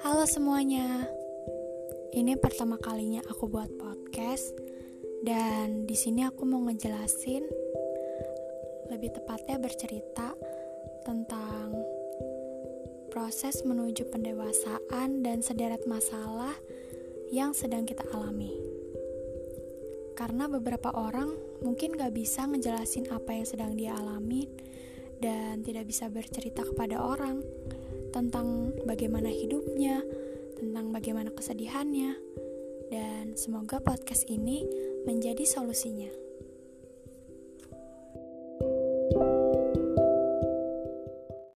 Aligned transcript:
Halo 0.00 0.24
semuanya. 0.24 1.04
Ini 2.16 2.40
pertama 2.40 2.80
kalinya 2.80 3.20
aku 3.28 3.52
buat 3.52 3.68
podcast 3.76 4.56
dan 5.20 5.84
di 5.84 5.92
sini 5.92 6.24
aku 6.24 6.48
mau 6.48 6.64
ngejelasin 6.64 7.44
lebih 8.88 9.12
tepatnya 9.12 9.60
bercerita 9.60 10.32
tentang 11.04 11.76
proses 13.12 13.60
menuju 13.60 14.08
pendewasaan 14.08 15.20
dan 15.20 15.44
sederet 15.44 15.84
masalah 15.84 16.56
yang 17.28 17.52
sedang 17.52 17.84
kita 17.84 18.08
alami. 18.16 18.56
Karena 20.16 20.48
beberapa 20.48 20.96
orang 20.96 21.28
mungkin 21.60 21.92
gak 21.92 22.16
bisa 22.16 22.48
ngejelasin 22.48 23.12
apa 23.12 23.36
yang 23.36 23.44
sedang 23.44 23.76
dia 23.76 23.92
alami 23.92 24.48
dan 25.20 25.60
tidak 25.60 25.84
bisa 25.84 26.08
bercerita 26.08 26.64
kepada 26.64 27.04
orang 27.04 27.44
tentang 28.10 28.74
bagaimana 28.86 29.30
hidupnya, 29.30 30.02
tentang 30.58 30.92
bagaimana 30.94 31.30
kesedihannya, 31.34 32.14
dan 32.90 33.34
semoga 33.38 33.78
podcast 33.78 34.26
ini 34.26 34.66
menjadi 35.06 35.46
solusinya. 35.46 36.29